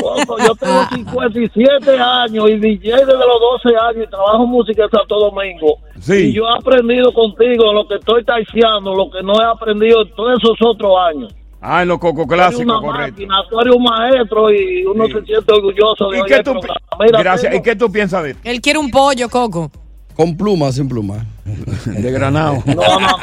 [0.00, 4.84] Coco, yo tengo 57 años y DJ desde los 12 años y trabajo en música
[4.84, 5.76] en Santo Domingo.
[6.00, 6.30] Sí.
[6.30, 10.12] Y yo he aprendido contigo lo que estoy taiciando, lo que no he aprendido en
[10.16, 11.32] todos esos otros años.
[11.66, 13.12] Ah, en los coco clásicos, una correcto.
[13.12, 16.54] máquina, tú eres un maestro y uno se siente orgulloso de ¿Y oír qué tú.
[17.00, 17.50] Mira, gracias.
[17.52, 19.70] tengo- ¿Y qué tú piensas de Él quiere un pollo, Coco.
[20.14, 21.24] Con plumas, sin plumas.
[21.86, 22.62] De granado.
[22.66, 23.16] No, no, no.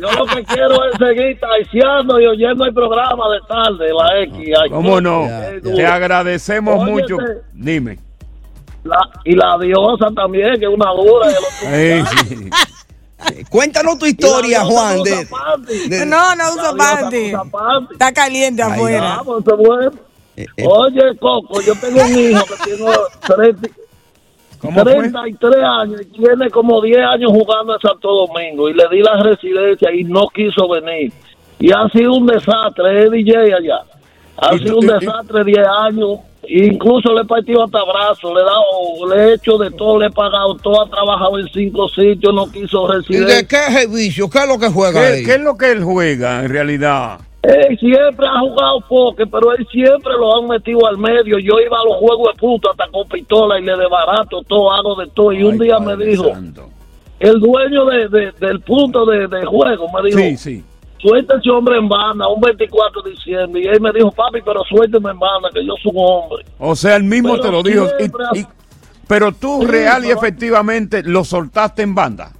[0.00, 4.54] Yo lo que quiero es seguir taiciando y oyendo el programa de tarde, la X.
[4.62, 5.26] Ay, ¿Cómo no?
[5.62, 7.16] Te agradecemos Óyete, mucho.
[7.52, 7.98] Dime.
[8.84, 11.28] la- y la diosa también, que es una dura.
[11.28, 12.50] de los- Ey, sí.
[13.48, 15.02] Cuéntanos tu historia, Juan.
[15.02, 15.26] De,
[15.88, 17.32] de- No, no uso panty.
[17.92, 19.00] Está caliente Ay, afuera.
[19.24, 19.96] Vamos, se mueve.
[20.36, 22.90] eh, Oye, Coco, yo tengo un hijo que tiene
[23.26, 23.68] 30
[24.60, 24.92] ¿Cómo fue?
[24.94, 29.20] 33 años y tiene como 10 años jugando en Santo Domingo y le di la
[29.22, 31.12] residencia y no quiso venir.
[31.58, 33.80] Y ha sido un desastre, es DJ allá.
[34.42, 36.18] Ha ¿Y sido un desastre 10 años.
[36.48, 40.06] Incluso le he partido hasta brazos, le he dado, le he hecho de todo, le
[40.06, 44.28] he pagado todo, ha trabajado en cinco sitios, no quiso ¿Y de qué servicio?
[44.28, 45.24] ¿Qué es lo que juega ¿Qué, ahí?
[45.24, 47.20] qué es lo que él juega en realidad?
[47.42, 51.38] Él siempre ha jugado poker, pero él siempre lo han metido al medio.
[51.38, 54.96] Yo iba a los juegos de puta hasta con pistola y le desbarato todo, hago
[54.96, 55.32] de todo.
[55.32, 56.32] Y un día me dijo,
[57.20, 60.64] el dueño de, de- del punto de, de juego me dijo, Sí, sí.
[61.02, 63.60] Suelta ese hombre en banda un 24 de diciembre.
[63.62, 66.44] Y él me dijo, papi, pero suélteme en banda, que yo soy un hombre.
[66.58, 67.86] O sea, él mismo Pero te lo dijo.
[67.98, 68.46] Y- y-
[69.08, 72.30] pero tú Sí, real y pero- efectivamente lo soltaste en banda.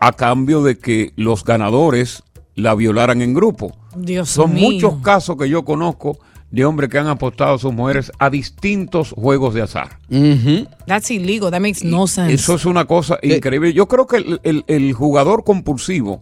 [0.00, 2.22] a cambio de que los ganadores
[2.54, 3.72] la violaran en grupo.
[3.96, 4.70] Dios Son mío.
[4.70, 6.18] muchos casos que yo conozco
[6.50, 9.98] de hombres que han apostado a sus mujeres a distintos juegos de azar.
[10.86, 11.50] That's illegal.
[11.50, 12.34] That makes no sense.
[12.34, 13.72] Eso es una cosa Eh, increíble.
[13.72, 16.20] Yo creo que el, el- el jugador compulsivo,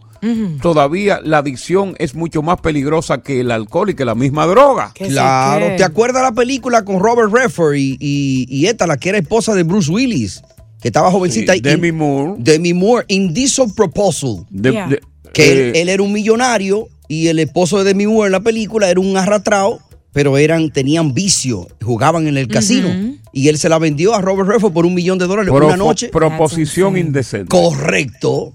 [0.60, 4.92] Todavía la adicción es mucho más peligrosa que el alcohol y que la misma droga.
[4.94, 9.18] Claro, ¿te acuerdas la película con Robert Redford y, y, y esta, la que era
[9.18, 10.42] esposa de Bruce Willis?
[10.80, 11.52] Que estaba jovencita.
[11.54, 12.34] Sí, y- Demi Moore.
[12.38, 14.44] Demi Moore, Indecent Proposal.
[14.50, 14.88] De- Yeah.
[14.88, 15.00] de-
[15.32, 18.40] que él, eh, él era un millonario y el esposo de Demi Moore en la
[18.40, 19.80] película era un arrastrado,
[20.12, 22.88] pero eran, tenían vicio, jugaban en el casino.
[23.32, 25.76] Y él se la vendió a Robert Redford por un millón de dólares Pro- una
[25.76, 26.08] noche.
[26.10, 27.48] Proposición indecente.
[27.48, 28.52] Correcto.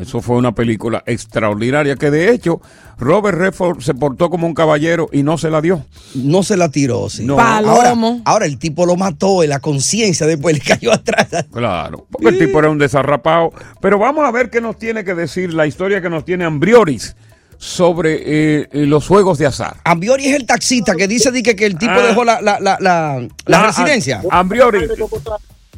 [0.00, 2.60] Eso fue una película extraordinaria que de hecho
[2.98, 5.84] Robert Redford se portó como un caballero y no se la dio.
[6.14, 7.24] No se la tiró, sí.
[7.24, 7.38] No.
[7.40, 11.28] Ahora, ahora el tipo lo mató y la conciencia después le cayó atrás.
[11.52, 13.52] Claro, porque el tipo era un desarrapado.
[13.80, 17.16] Pero vamos a ver qué nos tiene que decir la historia que nos tiene Ambrioris
[17.56, 18.20] sobre
[18.62, 19.76] eh, los juegos de azar.
[19.84, 22.06] Ambiori es el taxista que dice di que, que el tipo Ah.
[22.06, 24.22] dejó la, la, la, la, la Ah, residencia.
[24.30, 24.86] Ambriori.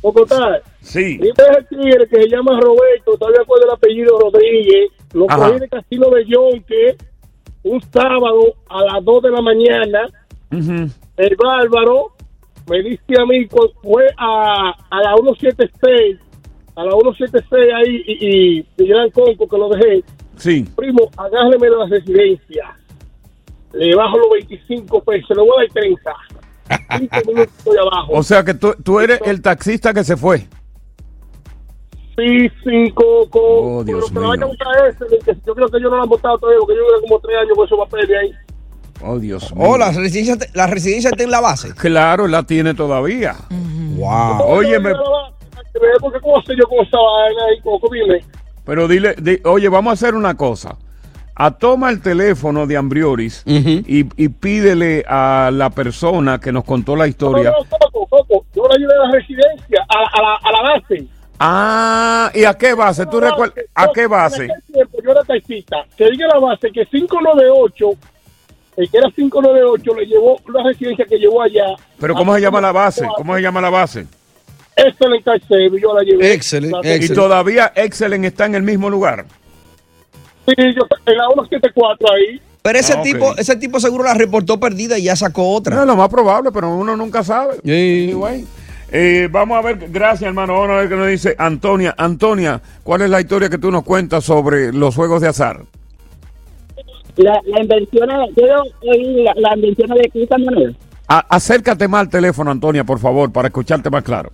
[0.03, 0.61] Bogotá.
[0.81, 1.19] Sí.
[1.19, 4.91] Dime el tigre que se llama Roberto, todavía acuerdo el apellido Rodríguez.
[5.13, 6.97] Lo cogí de Castillo de Yonque
[7.63, 10.09] un sábado a las 2 de la mañana.
[10.51, 12.13] El bárbaro
[12.69, 13.47] me dice a mí,
[13.83, 16.19] fue a, a la 176,
[16.77, 20.05] a la 176 ahí y, y, y Gran Conco que lo dejé.
[20.37, 20.65] Sí.
[20.77, 22.77] Primo, agárreme la residencia.
[23.73, 26.17] Le bajo los 25 pesos, le voy a dar 30.
[26.99, 28.13] Cinco minutos abajo.
[28.13, 30.47] O sea que tú, tú eres el taxista que se fue.
[32.17, 33.41] Sí, sí, Coco.
[33.79, 34.29] Oh, Dios pero que mío.
[34.29, 36.75] vayan a buscar ese, que yo creo que ellos no lo han votado todavía, porque
[36.77, 38.33] yo creo como tres años con esos papeles ahí.
[39.03, 39.65] Oh, Dios mío.
[39.67, 41.75] Oh, la residencia, la residencia está en la base.
[41.75, 43.37] Claro, la tiene todavía.
[43.97, 44.39] Wow.
[46.21, 46.67] Cómo sé yo
[47.49, 48.21] ahí, Coco, dime.
[48.65, 50.77] pero dile, di- oye, vamos a hacer una cosa.
[51.35, 56.95] A toma el teléfono de Ambrioris y, y pídele a la persona que nos contó
[56.97, 57.51] la historia.
[57.51, 60.71] No, no, Coco, Coco, yo le ayudé a la residencia, a, a, la, a la
[60.75, 61.07] base.
[61.39, 63.07] Ah, ¿y a qué base?
[63.07, 63.65] ¿Tú recuerdas?
[63.75, 64.45] ¿A qué base?
[64.45, 65.77] En aquel tiempo yo era taxista.
[65.97, 67.87] Que diga la base que 598,
[68.77, 71.65] el que era 598, le llevó la residencia que llevó allá.
[71.99, 73.07] Pero ¿cómo se llama la base?
[73.17, 74.07] ¿Cómo se llama la base?
[74.77, 76.33] Excellent Taxi, yo la llevé.
[76.71, 79.25] La- Y todavía Excellent está en el mismo lugar.
[80.47, 82.41] Sí, yo en la 174 ahí.
[82.63, 85.77] Pero ese Ah, tipo, ese tipo seguro la reportó perdida y ya sacó otra.
[85.77, 87.55] No, lo más probable, pero uno nunca sabe.
[87.65, 88.45] Anyway.
[88.93, 91.95] Eh, vamos a ver, gracias hermano, vamos a ver qué nos dice Antonia.
[91.97, 95.63] Antonia, ¿cuál es la historia que tú nos cuentas sobre los juegos de azar?
[97.17, 98.45] La, la invención, yo
[98.91, 100.77] oí la, la invención de Cristian Manuel.
[101.07, 104.31] A- acércate más al teléfono, Antonia, por favor, para escucharte más claro.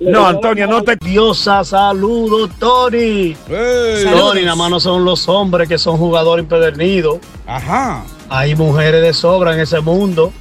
[0.00, 0.96] No, Antonia, no te...
[0.96, 3.34] Diosa, saludos, Tony.
[3.46, 7.18] Tony, nada más no son los hombres que son jugadores empedernidos.
[7.46, 8.04] Ajá.
[8.28, 10.32] Hay mujeres de sobra en ese mundo.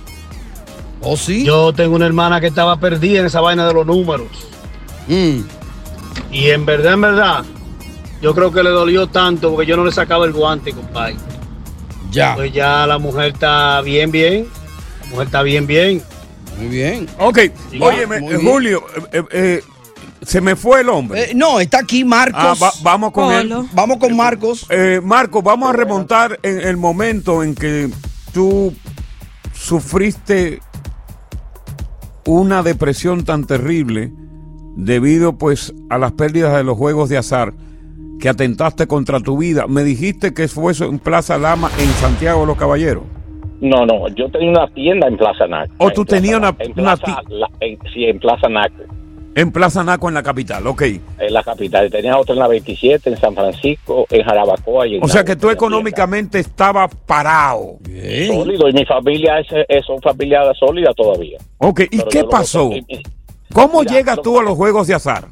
[1.01, 1.45] ¿Oh, sí?
[1.45, 4.27] Yo tengo una hermana que estaba perdida en esa vaina de los números.
[5.07, 5.39] Mm.
[6.31, 7.45] Y en verdad, en verdad,
[8.21, 11.15] yo creo que le dolió tanto porque yo no le sacaba el guante, compadre.
[12.11, 12.35] Ya.
[12.35, 14.47] Pues ya la mujer está bien, bien.
[15.01, 16.03] La mujer está bien, bien.
[16.57, 17.07] Muy bien.
[17.19, 17.39] Ok,
[17.71, 18.51] Sí, óyeme, muy eh, bien.
[18.51, 18.83] Julio,
[19.13, 19.63] eh, eh,
[20.21, 21.31] se me fue el hombre.
[21.31, 22.41] Eh, no, está aquí Marcos.
[22.41, 23.53] Ah, va- vamos con él.
[23.73, 24.65] Vamos con Marcos.
[24.69, 27.89] Eh, Marco, vamos a remontar en el momento en que
[28.33, 28.73] tú
[29.53, 30.62] sufriste
[32.25, 34.12] una depresión tan terrible
[34.75, 37.53] debido pues a las pérdidas de los juegos de azar
[38.19, 39.67] que atentaste contra tu vida.
[39.67, 43.03] Me dijiste que fue eso en Plaza Lama en Santiago de los Caballeros.
[43.61, 45.73] No, no, yo tenía una tienda en Plaza Naco.
[45.79, 48.75] ¿O tú tenías una, En una Plaza, ti- la- en- sí, en Plaza Naco,
[49.35, 50.65] en Plaza Naco en la capital?
[50.67, 50.81] Ok.
[50.83, 51.87] en la capital.
[51.87, 55.23] Y Tenía otra en la 27, en San Francisco, en Jarabacoa y en O sea
[55.23, 57.77] que tú económicamente estabas parado.
[58.27, 61.37] sólido y mi familia es, es son familia sólida todavía.
[61.57, 62.71] Ok, ¿y Pero qué pasó?
[62.71, 63.03] y-
[63.53, 65.25] ¿Cómo Mira, llegas tú a los juegos de azar?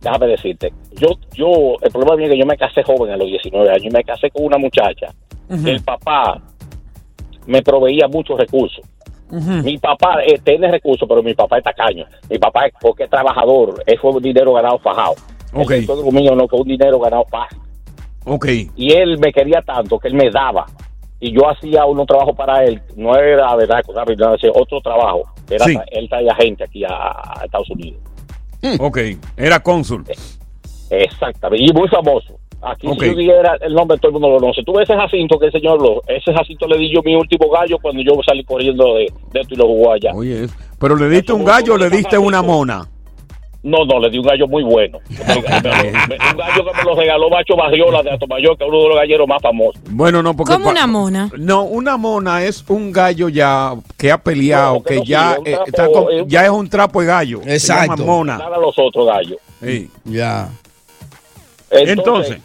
[0.00, 3.68] Déjame decirte, yo, yo, el problema es que yo me casé joven a los 19
[3.70, 5.08] años y me casé con una muchacha.
[5.50, 6.40] El papá
[7.46, 8.84] me proveía muchos recursos.
[9.30, 12.04] Mi papá eh, tiene recursos, pero mi papá es tacaño.
[12.30, 15.14] Mi papá es porque es trabajador, eso fue un dinero ganado fajado.
[15.52, 15.70] Ok.
[15.72, 17.58] El suegro mío no fue un dinero ganado fácil.
[18.76, 20.66] Y él me quería tanto que él me daba.
[21.20, 22.80] Y yo hacía unos trabajos para él.
[22.96, 23.82] No era verdad.
[24.18, 25.22] No, hacía otro trabajo.
[25.50, 25.76] Era Sí.
[25.90, 28.00] él traía gente aquí a, a Estados Unidos.
[28.78, 28.98] Ok,
[29.36, 30.04] era cónsul.
[30.90, 32.38] Exactamente, y muy famoso.
[32.66, 33.00] Aquí Ok.
[33.02, 34.62] si yo dijera el nombre, todo el mundo lo conoce.
[34.64, 36.02] Tú ves ese Jacinto que el señor habló.
[36.06, 39.54] Ese Jacinto le di yo mi último gallo cuando yo salí corriendo de, de esto
[39.54, 40.12] y lo jugó allá.
[40.14, 42.88] Oye, es- pero le diste un gallo o le diste una mona.
[43.62, 44.98] No, no, le di un gallo muy bueno.
[45.08, 48.96] Un gallo que me lo regaló Macho Barriola de Atomayor, que es uno de los
[48.98, 49.80] galleros más famosos.
[49.88, 50.52] Bueno, no, porque.
[50.52, 51.30] Como pa- una mona.
[51.38, 55.52] No, una mona es un gallo ya que ha peleado, No, que no ya, eh,
[55.52, 57.40] trapo, está con- eh, un- ya es un trapo de gallo.
[57.42, 57.96] Se Exacto.
[57.96, 58.36] llama mona.
[58.38, 59.38] Nada los otros gallos.
[59.62, 59.90] Sí.
[60.04, 60.50] Ya.
[61.70, 62.38] Entonces.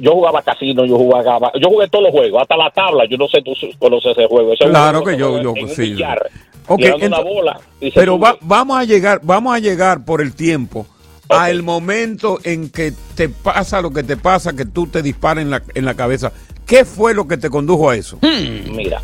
[0.00, 3.04] Yo jugaba casino, yo jugaba, yo jugué todos los juegos, hasta la tabla.
[3.08, 4.52] Yo no sé tú conoces ese juego.
[4.52, 5.82] Ese Claro juego que yo, yo sí.
[5.92, 6.30] billar,
[6.68, 7.60] Ok, tirando una ento- bola
[7.94, 10.86] pero va- vamos a llegar, vamos a llegar por el tiempo
[11.28, 15.50] al momento en que te pasa lo que te pasa, que tú te disparas en
[15.50, 16.32] la, en la cabeza.
[16.66, 18.18] ¿Qué fue lo que te condujo a eso?
[18.22, 19.00] Mira,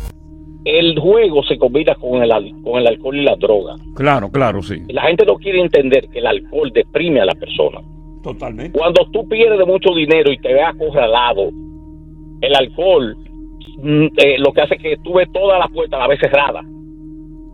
[0.65, 2.29] el juego se combina con el,
[2.63, 3.75] con el alcohol y la droga.
[3.95, 4.81] Claro, claro, sí.
[4.89, 7.79] La gente no quiere entender que el alcohol deprime a la persona.
[8.33, 8.77] Totalmente.
[8.77, 11.49] Cuando tú pierdes mucho dinero y te ves acorralado,
[12.41, 13.15] el alcohol
[13.77, 16.19] mm, eh, lo que hace es que tú ves todas las puertas a la vez
[16.19, 16.65] cerradas.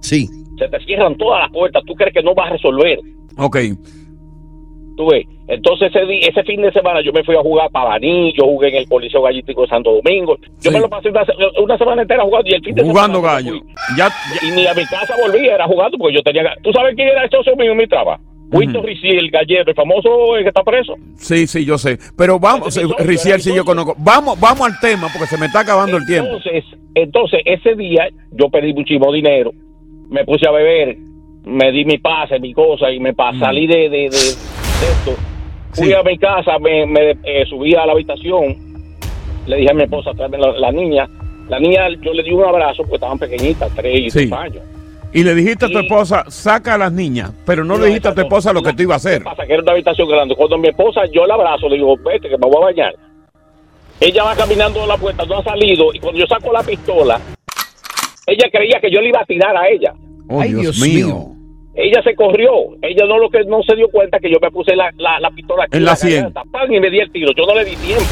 [0.02, 0.28] Sí.
[0.58, 1.84] Se te cierran todas las puertas.
[1.86, 3.00] Tú crees que no vas a resolver.
[3.38, 3.58] Ok.
[4.98, 5.26] Tú ves.
[5.48, 8.46] Entonces ese, di- ese fin de semana yo me fui a jugar para Baní, yo
[8.46, 10.38] jugué en el Coliseo Gallístico de Santo Domingo.
[10.62, 11.24] Yo me lo pasé una,
[11.62, 13.54] una semana entera jugando y el fin de Jugando semana gallo.
[13.98, 14.10] Ya,
[14.42, 16.44] y ni a mi casa volvía, era jugando porque yo tenía...
[16.64, 18.24] ¿Tú sabes quién era el socio mío en mi trabajo?
[18.54, 20.10] Winston Ricci, el gallero, el famoso
[20.42, 20.96] que está preso.
[21.18, 21.98] Sí, sí, yo sé.
[22.18, 23.96] Pero vamos, eh, Riciel, sí yo conozco.
[23.98, 26.38] Vamos, vamos al tema porque se me está acabando el tiempo.
[26.96, 29.52] Entonces, ese día yo perdí muchísimo dinero,
[30.10, 30.98] me puse a beber,
[31.46, 35.16] me di mi pase, mi cosa y me salí de, de, de- de esto.
[35.74, 38.56] Fui a mi casa, me, me, eh, subí a la habitación,
[39.48, 41.08] le dije a mi esposa, tráeme la, la niña.
[41.50, 44.26] La niña, yo le di un abrazo porque estaban pequeñitas, tres y Sí.
[44.28, 44.62] dos años.
[45.14, 48.16] Y le dijiste a tu esposa, saca a las niñas, pero no le dijiste a
[48.16, 49.24] tu esposa lo que tú ibas a hacer.
[49.24, 50.36] pasa que era una habitación grande.
[50.36, 52.96] Cuando mi esposa, yo la abrazo, le digo, vete que me voy a bañar.
[54.00, 57.22] Ella va caminando a la puerta, no ha salido, y cuando yo saco la pistola,
[58.26, 59.94] ella creía que yo le iba a tirar a ella.
[60.30, 61.30] Oh, Dios, mío.
[61.76, 62.52] Ella se corrió,
[62.82, 65.32] ella no lo que no se dio cuenta que yo me puse la, la, la
[65.32, 66.34] pistola aquí En la sien.
[66.70, 67.32] y me di el tiro.
[67.36, 68.04] Yo no le di tiempo.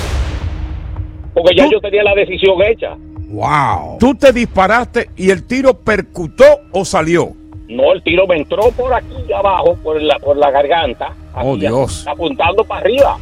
[1.34, 2.96] Porque ya yo tenía la decisión hecha.
[3.32, 3.98] Wow.
[4.00, 7.34] Tú te disparaste y el tiro percutó o salió.
[7.70, 11.14] No, el tiro me entró por aquí abajo, por la, por la garganta.
[11.34, 12.06] Oh, Dios.
[12.06, 13.18] Apuntando para arriba.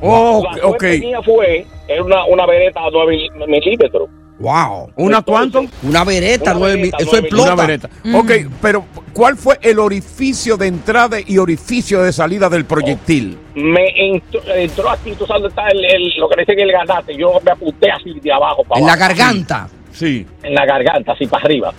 [0.00, 0.80] Oh, la ok.
[0.80, 4.08] suerte mía fue, era una, una vereta a 9 milímetros.
[4.40, 4.90] Wow.
[4.96, 5.64] ¿Una cuánto?
[5.82, 7.52] Una vereta, Una nueve vereta, mil- eso explota.
[7.54, 7.90] Una vereta.
[8.14, 8.30] Ok,
[8.62, 13.36] pero ¿cuál fue el orificio de entrada y orificio de salida del proyectil?
[13.54, 13.84] Me
[14.14, 17.14] entró, entró aquí, tú sabes dónde está el, el- lo que le dicen el ganate.
[17.16, 19.68] Yo me apunté así de abajo para En la garganta.
[19.92, 20.26] Sí.
[20.42, 21.74] En la garganta, así para arriba.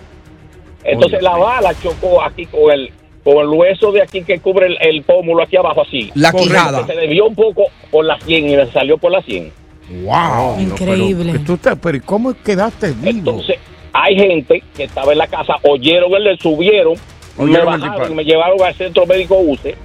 [0.83, 2.91] Entonces la bala chocó aquí con el
[3.23, 6.11] con el hueso de aquí que cubre el, el pómulo aquí abajo así.
[6.15, 6.85] La quijada.
[6.87, 9.51] Se desvió un poco por la 100 y me salió por la 100.
[9.89, 10.59] Wow.
[10.59, 11.31] Increíble.
[11.33, 13.09] Pero, tú te- pero ¿y ¿cómo quedaste vivo?
[13.09, 13.57] Entonces,
[13.93, 16.93] hay gente que estaba en la casa, oyeron el, subieron,
[17.37, 19.75] me Oyeron bajaron me llevaron al centro médico UCE.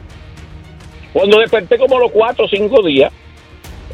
[1.13, 3.11] Cuando desperté como los cuatro o cinco días,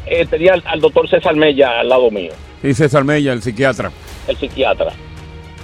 [0.05, 2.31] eh, tenía al, al doctor César Mella al lado mío,
[2.61, 3.91] Y César Mella, el psiquiatra.
[4.27, 4.91] el psiquiatra.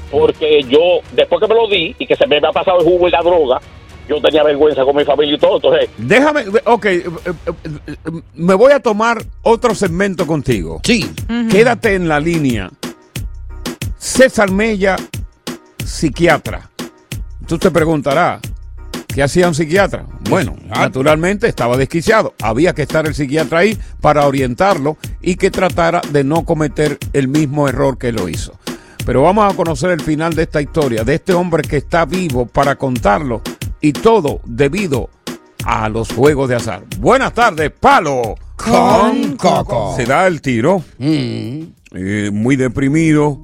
[0.09, 3.07] Porque yo, después que me lo di y que se me había pasado el jugo
[3.07, 3.59] y la droga,
[4.10, 5.57] yo tenía vergüenza con mi familia y todo.
[5.57, 7.95] Entonces, Déjame, ok, eh, eh,
[8.36, 10.82] me voy a tomar otro segmento contigo.
[10.84, 11.10] Sí.
[11.49, 12.72] Quédate en la línea.
[13.97, 14.95] César Mella,
[15.84, 16.70] psiquiatra.
[17.47, 18.41] Tú te preguntarás,
[19.14, 20.05] ¿qué hacía un psiquiatra?
[20.30, 22.34] Bueno, naturalmente estaba desquiciado.
[22.41, 27.28] Había que estar el psiquiatra ahí para orientarlo y que tratara de no cometer el
[27.28, 28.53] mismo error que lo hizo.
[29.05, 32.45] Pero vamos a conocer el final de esta historia, de este hombre que está vivo
[32.45, 33.41] para contarlo
[33.82, 35.09] y todo debido
[35.65, 36.84] a los juegos de azar.
[36.99, 38.36] Buenas tardes, Palo.
[38.55, 39.93] Con Coco.
[39.95, 40.84] Se da el tiro.
[40.97, 41.61] Mm.
[41.91, 43.39] Eh, muy deprimido.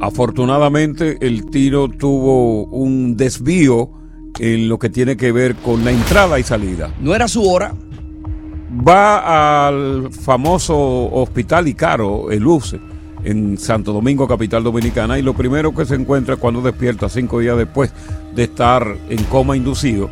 [0.00, 3.90] Afortunadamente el tiro tuvo un desvío
[4.38, 6.90] en lo que tiene que ver con la entrada y salida.
[7.00, 7.74] No era su hora.
[8.86, 10.76] Va al famoso
[11.12, 12.80] hospital Icaro, el UCE,
[13.24, 17.56] en Santo Domingo, capital dominicana, y lo primero que se encuentra cuando despierta cinco días
[17.56, 17.90] después
[18.34, 20.10] de estar en coma inducido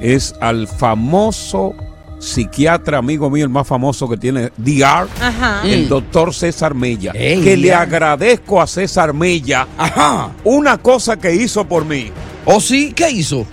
[0.00, 1.74] es al famoso
[2.18, 5.62] psiquiatra, amigo mío, el más famoso que tiene DR, Ajá.
[5.64, 7.12] el doctor César Mella.
[7.14, 10.30] Ey, que le agradezco a César Mella Ajá.
[10.44, 12.10] una cosa que hizo por mí.
[12.44, 12.92] ¿O sí?
[12.94, 13.46] ¿Qué hizo?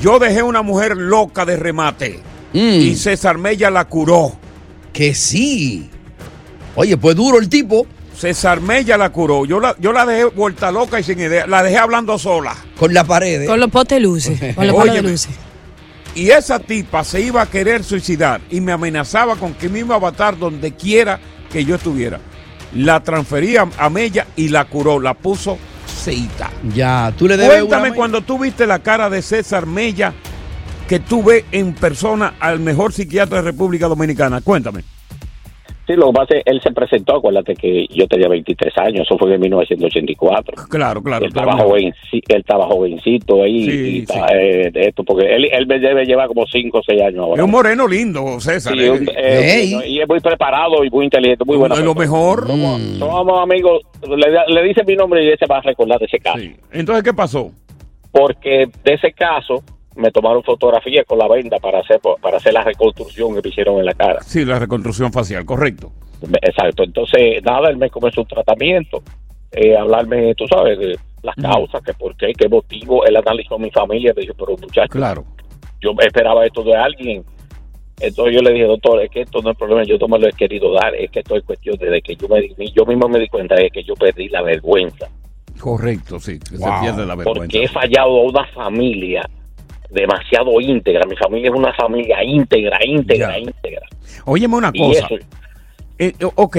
[0.00, 2.20] Yo dejé una mujer loca de remate
[2.52, 2.58] Mm.
[2.80, 4.32] y César Mella la curó.
[4.92, 5.88] Que sí.
[6.74, 7.86] Oye, pues duro el tipo.
[8.20, 9.46] César Mella la curó.
[9.46, 11.46] Yo la, yo la dejé vuelta loca y sin idea.
[11.46, 12.54] La dejé hablando sola.
[12.78, 13.46] Con la pared.
[13.46, 14.38] Con los potes luces.
[14.54, 15.10] Con los palos de Óyeme.
[15.12, 15.30] luces.
[16.14, 19.96] y esa tipa se iba a querer suicidar y me amenazaba con que me iba
[19.96, 21.18] a matar donde quiera
[21.50, 22.20] que yo estuviera.
[22.74, 25.56] La transferí a, a Mella y la curó, la puso
[25.86, 26.50] seita.
[26.74, 30.12] Ya, tú le debes Cuéntame una- cuando tú viste la cara de César Mella
[30.86, 34.40] que tú ves en persona al mejor psiquiatra de República Dominicana.
[34.42, 34.84] Cuéntame.
[35.90, 39.18] Sí, lo que pasa es él se presentó, acuérdate que yo tenía 23 años, eso
[39.18, 40.66] fue en 1984.
[40.68, 41.24] Claro, claro.
[41.24, 45.48] Él estaba, joven, sí, él estaba jovencito ahí, Sí, y eh, de esto, porque él,
[45.50, 47.44] él me debe llevar como 5 o 6 años Es ahora.
[47.44, 48.72] un moreno lindo, César.
[48.74, 51.74] Sí, un- eh, y es muy preparado y muy inteligente, muy bueno.
[51.74, 52.46] Es lo mejor.
[52.46, 56.18] Somos amigos, le, le dice mi nombre y él se va a recordar de ese
[56.20, 56.38] caso.
[56.70, 57.50] Entonces, ¿qué pasó?
[58.12, 59.62] Porque de ese caso
[59.96, 63.78] me tomaron fotografías con la venda para hacer para hacer la reconstrucción que me hicieron
[63.78, 64.20] en la cara.
[64.22, 65.92] Sí, la reconstrucción facial, correcto.
[66.42, 66.84] Exacto.
[66.84, 69.02] Entonces, nada, él me comenzó un tratamiento,
[69.52, 73.04] eh, hablarme, tú sabes, de las causas, que por qué, qué motivo.
[73.04, 75.24] Él analizó a mi familia, me dijo, pero muchacho, Claro.
[75.80, 77.24] yo esperaba esto de alguien.
[78.00, 80.26] Entonces yo le dije, doctor, es que esto no es problema, yo no me lo
[80.28, 83.08] he querido dar, es que esto es cuestión de que yo me di- yo mismo
[83.08, 85.06] me di cuenta de que yo perdí la vergüenza.
[85.58, 86.38] Correcto, sí.
[86.38, 86.66] Que Wow.
[86.76, 87.40] se pierde la vergüenza.
[87.40, 89.28] Porque he fallado a una familia
[89.90, 91.06] demasiado íntegra.
[91.06, 93.82] Mi familia es una familia íntegra, íntegra, íntegra.
[94.24, 95.06] Óyeme una Y cosa.
[95.06, 95.24] eso-
[95.98, 96.56] Eh, eh, ok.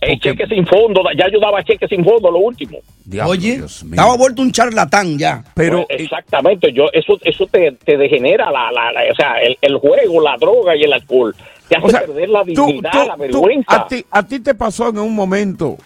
[0.00, 2.78] El cheque sin fondo, ya yo daba cheque sin fondo, lo último.
[3.26, 5.42] Oye, estaba vuelto un charlatán ya.
[5.54, 9.56] Pero Pues, exactamente, yo eso eso te, te degenera la, la, la- o sea, el,
[9.62, 11.34] el juego, la droga y el alcohol.
[11.68, 13.76] Te hace O sea, perder la dignidad, tú- la tú- vergüenza.
[13.76, 15.78] a, ti, a ti te pasó en un momento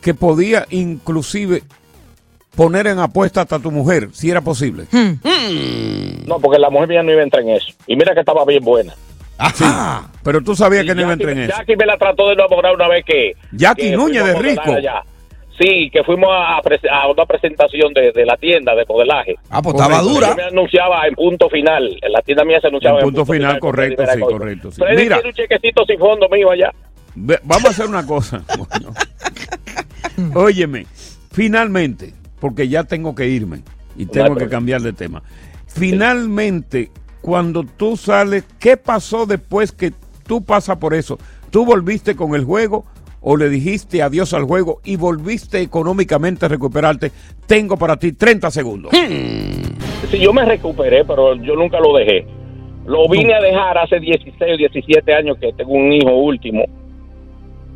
[0.00, 1.62] que podía inclusive
[2.56, 4.84] poner en apuesta hasta tu mujer, si era posible.
[6.26, 7.72] No, porque la mujer mía no iba a entrar en eso.
[7.86, 8.94] Y mira que estaba bien buena.
[10.22, 11.54] Pero tú sabías que no iba a entrar en eso.
[11.56, 13.32] Jackie me la trató de enamorar una vez que.
[13.52, 14.72] Jackie que Núñez de Rico.
[14.72, 15.02] allá.
[15.58, 19.34] Sí, que fuimos a, a una presentación de, de la tienda de modelaje.
[19.50, 20.30] Ah, pues estaba dura.
[20.30, 21.94] Yo me anunciaba en punto final.
[22.00, 24.32] En la tienda mía se anunciaba En en, punto final, correcto, sí, cosa.
[24.38, 24.80] correcto, sí.
[24.80, 25.20] Freddy Mira.
[25.24, 26.72] un chequecito sin fondo mío allá.
[27.14, 28.42] Vamos a hacer una cosa.
[28.56, 28.94] Bueno.
[30.34, 30.86] Óyeme,
[31.32, 33.60] finalmente, porque ya tengo que irme
[33.96, 35.22] y tengo que cambiar de tema.
[35.68, 36.90] Finalmente,
[37.20, 39.92] cuando tú sales, ¿qué pasó después que
[40.26, 41.20] tú pasas por eso?
[41.50, 42.84] ¿Tú volviste con el juego
[43.20, 47.12] o le dijiste adiós al juego y volviste económicamente a recuperarte?
[47.46, 48.90] Tengo para ti 30 segundos.
[50.10, 52.26] Sí, yo me recuperé, pero yo nunca lo dejé.
[52.86, 56.64] Lo vine a dejar hace 16 o 17 años que tengo un hijo último.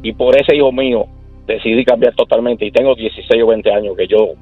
[0.03, 1.07] Y por ese hijo mío
[1.47, 2.67] decidí cambiar totalmente.
[2.67, 4.35] Y tengo 16 o 20 años que yo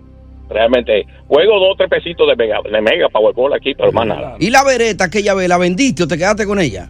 [0.49, 4.36] realmente juego dos o tres pesitos de mega, de mega Powerball aquí, pero más nada.
[4.38, 6.88] ¿Y la vereta que ella ve, la vendiste o te quedaste con ella?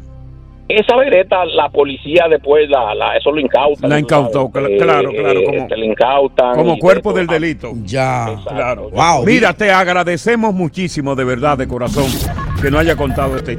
[0.67, 3.91] Esa vereta, la policía después, la, la, eso lo incautan.
[3.91, 6.55] La incautó, claro, eh, claro, eh, como- te incautan.
[6.55, 7.73] Como cuerpo de del delito.
[7.85, 8.35] Ya.
[8.49, 8.89] Claro.
[8.91, 9.27] Wow.
[9.27, 12.07] Mira, te agradecemos muchísimo, de verdad, de corazón,
[12.63, 13.59] que no haya contado este.